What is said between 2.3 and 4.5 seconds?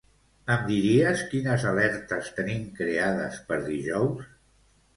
tenim creades per dijous?